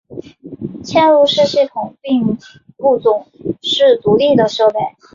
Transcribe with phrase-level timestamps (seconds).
[0.83, 2.35] 嵌入式系统并
[2.75, 3.27] 不总
[3.61, 4.79] 是独立的设备。